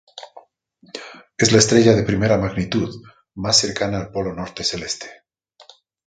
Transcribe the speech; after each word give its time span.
Es 1.37 1.51
la 1.51 1.59
estrella 1.59 1.93
de 1.93 2.01
primera 2.01 2.35
magnitud 2.39 3.03
más 3.35 3.57
cercana 3.57 3.99
al 3.99 4.09
Polo 4.11 4.33
Norte 4.33 4.63
Celeste. 4.63 5.25